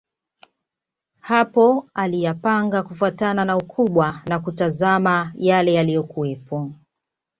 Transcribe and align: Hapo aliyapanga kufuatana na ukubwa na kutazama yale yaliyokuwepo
Hapo 1.21 1.89
aliyapanga 1.93 2.83
kufuatana 2.83 3.45
na 3.45 3.57
ukubwa 3.57 4.21
na 4.25 4.39
kutazama 4.39 5.31
yale 5.35 5.73
yaliyokuwepo 5.73 6.71